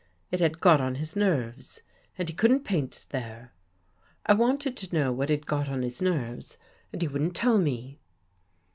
[0.31, 1.83] It had got on his nerves
[2.17, 3.53] and he couldn't paint there.
[4.25, 6.57] I wanted to know what had got on his nerves
[6.91, 7.99] and he wouldn't tell me.